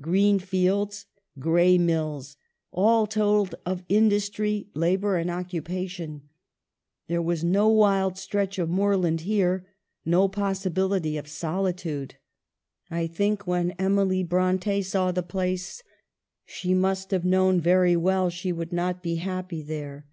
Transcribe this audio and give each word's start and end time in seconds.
Green 0.00 0.40
fields, 0.40 1.06
gray 1.38 1.78
mills, 1.78 2.36
all 2.72 3.06
told 3.06 3.54
of 3.64 3.84
industry, 3.88 4.66
labor, 4.74 5.16
occupation. 5.20 6.22
There 7.06 7.22
was 7.22 7.44
no 7.44 7.68
wild 7.68 8.18
stretch 8.18 8.58
of 8.58 8.68
moorland 8.68 9.20
here, 9.20 9.68
no 10.04 10.26
possibility 10.26 11.16
of 11.16 11.28
solitude. 11.28 12.16
I 12.90 13.06
think 13.06 13.46
when 13.46 13.70
Emily 13.78 14.24
Bronte 14.24 14.82
saw 14.82 15.12
the 15.12 15.22
place, 15.22 15.84
she 16.44 16.74
must 16.74 17.12
have 17.12 17.24
known 17.24 17.60
very 17.60 17.94
well 17.94 18.30
she 18.30 18.50
would 18.50 18.72
not 18.72 19.00
be 19.00 19.14
happy 19.22 19.62
there. 19.62 20.08